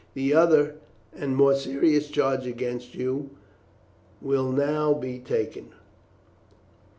The 0.15 0.33
other 0.33 0.77
and 1.15 1.35
more 1.37 1.53
serious 1.53 2.09
charge 2.09 2.47
against 2.47 2.95
you 2.95 3.29
will 4.19 4.51
now 4.51 4.95
be 4.95 5.19
taken." 5.19 5.73